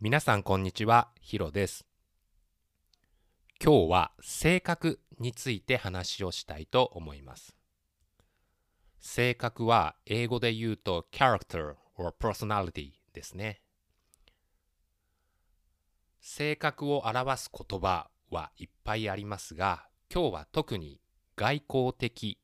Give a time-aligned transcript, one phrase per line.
[0.00, 1.84] 皆さんこんにちは、ヒロです。
[3.60, 7.56] 今日は性格について話をしたいと思います。
[9.00, 13.60] 性格は英語で言うと character or personality ですね。
[16.20, 21.00] 性格を表す言葉はいっぱいありますが、今日は特に
[21.34, 22.38] 外交的、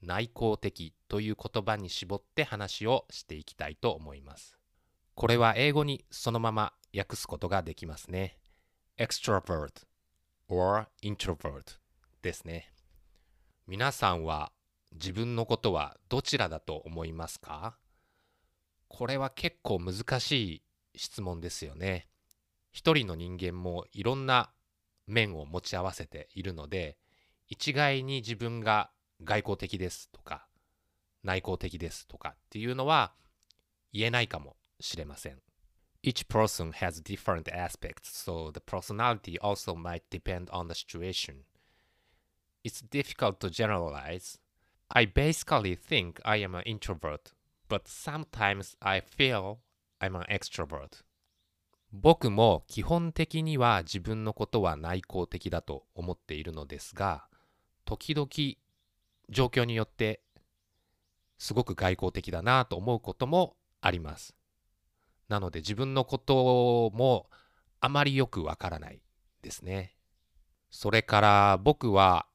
[0.00, 4.57] 内向的という言葉に絞って話をしていきたいと思います。
[5.20, 8.38] これは英語にそのまま訳すことができますね。
[9.00, 9.82] extrovert
[10.48, 11.80] or introvert
[12.22, 12.72] ですね。
[13.66, 14.52] 皆さんは
[14.92, 17.74] 自分のことはどちらだと思いますか？
[18.86, 20.62] これは結構難しい
[20.94, 22.06] 質問ですよね。
[22.70, 24.52] 一人の人間もいろんな
[25.08, 26.96] 面を持ち合わせているので
[27.48, 28.92] 一概に自分が
[29.24, 30.46] 外交的ですとか
[31.24, 33.14] 内向的ですとかっていうのは
[33.92, 35.42] 言えないかもしれません。
[36.02, 41.44] Each person has different aspects, so the personality also might depend on the situation.
[42.64, 44.38] It's difficult to generalize.
[44.88, 47.32] I basically think I am an introvert,
[47.68, 49.58] but sometimes I feel
[50.00, 51.04] I'm an extrovert.
[51.90, 57.26] 僕も基本的には自分のことは内向的だと思っているのですが、
[57.84, 58.28] 時々
[59.30, 60.20] 状況によって
[61.38, 64.37] すごく外交的だなと思うこともあります。
[65.28, 67.28] なので自分のことも
[67.80, 69.00] あまりよくわからない
[69.42, 69.94] ですね。
[70.70, 72.26] それから僕は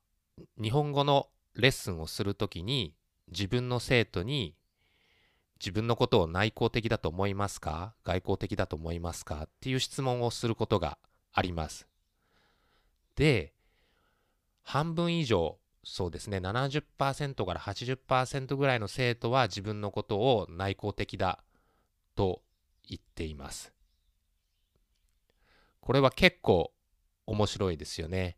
[0.61, 2.95] 日本語のレッスンをするときに
[3.31, 4.55] 自分の生徒に
[5.59, 7.94] 自分のことを内向的だと思いますか？
[8.03, 9.44] 外交的だと思いますか？
[9.44, 10.97] っていう質問をすることが
[11.31, 11.88] あります。
[13.16, 13.53] で、
[14.64, 21.44] 半分以上、そうですね、70%から80%ぐらいの生徒は自分のことを内向的だ
[22.16, 22.41] と
[22.88, 23.73] 言っています。
[25.80, 26.72] これは結構
[27.26, 28.38] 面白いですよね。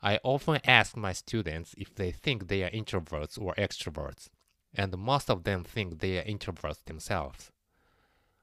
[0.00, 4.30] I often ask my students if they think they are introverts or extroverts,
[4.76, 7.52] and most of them think they are introverts themselves.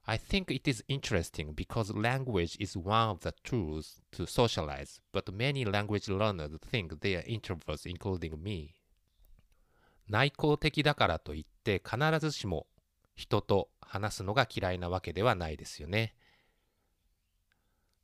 [0.05, 5.31] I think it is interesting because language is one of the tools to socialize, but
[5.31, 8.73] many language learners think they are introverts, including me.
[10.07, 12.65] 内向的だからといって必ずしも
[13.19, 16.15] 人と話すのが嫌いなわけではないですよね。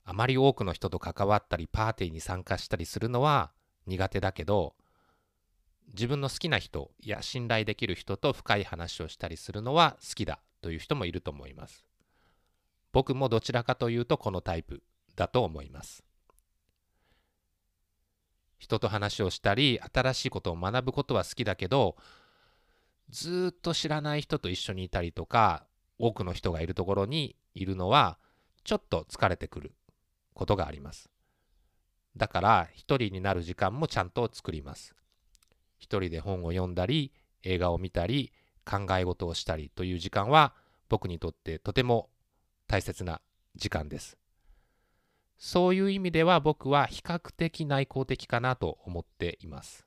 [0.04, 3.54] あまり多くの人と関わったりパーティーに参加したりするのは
[3.88, 4.76] 苦手だけど
[5.94, 11.86] 自分の好きな人や信頼できる人と深い話をしたりするのは好きだという人もいると思います。
[12.92, 14.84] 僕もどちらかというとこのタイプ
[15.16, 16.04] だと思います。
[18.58, 21.96] 人と話をしたり新しいことを学ぶことは好きだけど
[23.10, 25.66] ずっと知らない人と一緒にいたりとか
[25.98, 28.18] 多くの人がいるところにいるのは
[28.64, 29.74] ちょっと疲れてくる
[30.34, 31.10] ことがあります。
[32.18, 34.96] だから一人になる時間もちゃんと作ります。
[35.78, 38.32] 一人で本を読んだり映画を見たり
[38.66, 40.54] 考え事をしたりという時間は
[40.90, 42.10] 僕にとってとても
[42.68, 43.22] 大切な
[43.56, 44.18] 時間です。
[45.38, 49.86] そういう意味では僕は比較的内向的かなと思っています。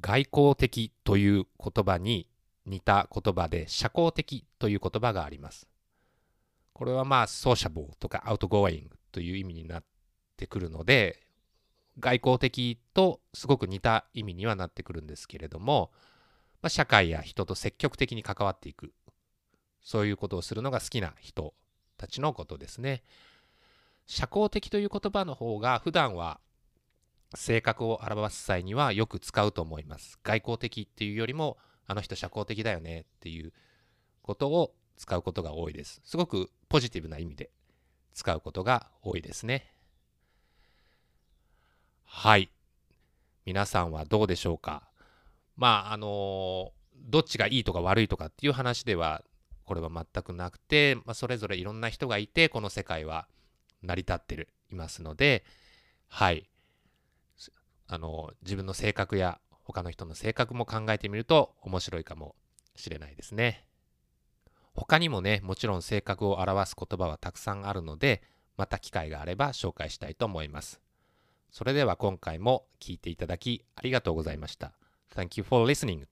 [0.00, 2.28] 外交的という言葉に
[2.66, 5.66] 似た言葉で社交的という言葉があります。
[6.72, 9.84] これはまあ sociable とか outgoing という意味になっ
[10.36, 11.22] てくるので
[11.98, 15.90] 外交的とすごく似た意味にはなってくるんですけれども、
[16.60, 18.92] まあ、社会や人と積極的に関わっていく
[19.80, 21.54] そういうことをするのが好きな人
[21.96, 23.02] たちのことですね。
[24.06, 26.40] 社交的という言葉の方が普段は
[27.34, 30.18] 性格を表す際にはよく使うと思います。
[30.22, 33.52] 外交的っていうよりもあの人社交的だよねっていう
[34.22, 36.00] ことを使うことが多いです。
[36.04, 37.50] すごくポジティブな意味で
[38.14, 39.70] 使うことが多いですね。
[42.04, 42.50] はい。
[43.44, 44.88] 皆さんはどうでしょうか？
[45.56, 49.22] まあ、あのどっちがいいとか悪いとかっていう話では、
[49.64, 53.28] これは全くなくて、まあ、それぞれいろんな人がいて、この世界は
[53.82, 55.44] 成り立ってる、いますので、
[56.08, 56.48] はい。
[57.88, 62.36] あの、自分の性格や他の人の性格も考えてみると面白いかも
[62.74, 63.66] しれないですね。
[64.74, 68.22] 他にもね、もちろん性格を表す言葉はたくさんあるので、
[68.56, 70.80] また機会があれば紹介したいと思います。
[71.50, 74.72] それでは今回も聞いていただきありがとうございました。
[75.14, 76.06] Thank you for listening.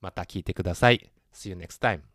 [0.00, 1.10] また聞いてください。
[1.32, 2.11] See you next time.